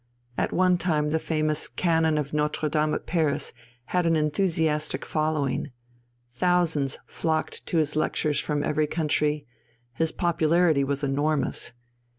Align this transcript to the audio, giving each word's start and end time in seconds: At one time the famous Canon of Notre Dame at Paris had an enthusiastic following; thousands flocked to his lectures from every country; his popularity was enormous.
At 0.35 0.51
one 0.51 0.79
time 0.79 1.11
the 1.11 1.19
famous 1.19 1.67
Canon 1.67 2.17
of 2.17 2.33
Notre 2.33 2.69
Dame 2.71 2.95
at 2.95 3.05
Paris 3.05 3.53
had 3.85 4.07
an 4.07 4.15
enthusiastic 4.15 5.05
following; 5.05 5.69
thousands 6.31 6.97
flocked 7.05 7.63
to 7.67 7.77
his 7.77 7.95
lectures 7.95 8.39
from 8.39 8.63
every 8.63 8.87
country; 8.87 9.45
his 9.93 10.11
popularity 10.11 10.83
was 10.83 11.03
enormous. 11.03 11.73